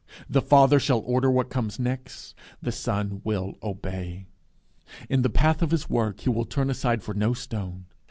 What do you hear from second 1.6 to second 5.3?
next. The Son will obey. In the